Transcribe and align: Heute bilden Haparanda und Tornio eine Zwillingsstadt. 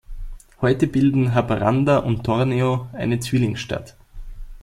Heute 0.61 0.87
bilden 0.87 1.35
Haparanda 1.35 1.97
und 1.99 2.23
Tornio 2.23 2.89
eine 2.93 3.19
Zwillingsstadt. 3.19 3.95